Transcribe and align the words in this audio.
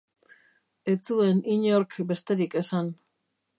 Ez 0.93 0.95
zuen 1.09 1.43
inork 1.57 1.95
besterik 2.13 2.59
esan. 2.65 2.93